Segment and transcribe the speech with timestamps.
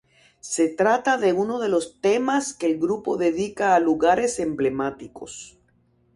[0.39, 5.59] Se trata de uno de los temas que el grupo dedica a lugares emblemáticos.